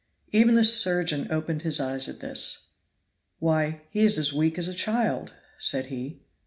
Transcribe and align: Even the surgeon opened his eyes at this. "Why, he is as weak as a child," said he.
Even 0.31 0.55
the 0.55 0.63
surgeon 0.63 1.27
opened 1.31 1.61
his 1.61 1.79
eyes 1.79 2.09
at 2.09 2.21
this. 2.21 2.69
"Why, 3.37 3.83
he 3.91 3.99
is 3.99 4.17
as 4.17 4.33
weak 4.33 4.57
as 4.57 4.67
a 4.67 4.73
child," 4.73 5.35
said 5.59 5.85
he. 5.93 6.23